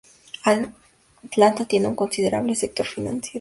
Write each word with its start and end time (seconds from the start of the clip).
Atlanta 1.21 1.65
tiene 1.65 1.87
un 1.87 1.93
considerable 1.95 2.55
sector 2.55 2.87
financiero. 2.87 3.29